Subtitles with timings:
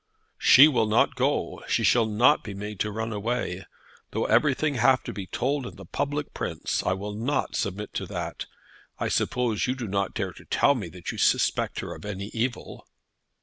[0.39, 1.63] "She will not go.
[1.67, 3.67] She shall not be made to run away.
[4.09, 8.07] Though everything have to be told in the public prints, I will not submit to
[8.07, 8.47] that.
[8.99, 12.29] I suppose you do not dare to tell me that you suspect her of any
[12.33, 12.87] evil?"